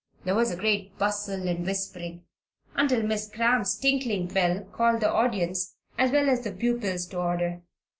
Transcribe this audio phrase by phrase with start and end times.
[0.23, 2.25] There was a great bustle and whispering
[2.73, 7.61] until Miss Cramp's tinkling bell called the audience as well as the pupils to order.